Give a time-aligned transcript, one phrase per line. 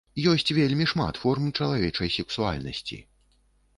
[0.31, 2.99] Ёсць вельмі шмат форм чалавечай сексуальнасці.